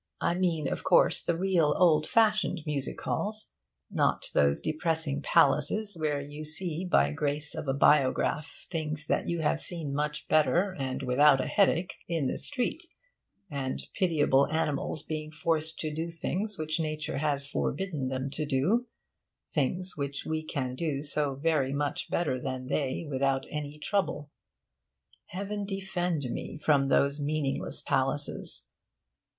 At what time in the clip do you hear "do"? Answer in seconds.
15.93-16.09, 18.47-18.87, 20.73-21.03